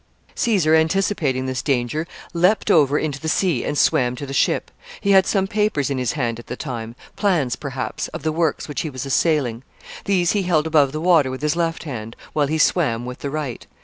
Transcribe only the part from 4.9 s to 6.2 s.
He had some papers in his